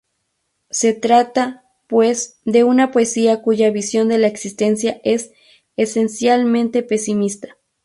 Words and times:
Se 0.71 0.93
trata, 0.93 1.63
pues, 1.85 2.39
de 2.43 2.63
una 2.63 2.91
poesía 2.91 3.43
cuya 3.43 3.69
visión 3.69 4.07
de 4.09 4.17
la 4.17 4.25
existencia 4.25 4.99
es, 5.03 5.31
esencialmente, 5.75 6.81
pesimista. 6.81 7.55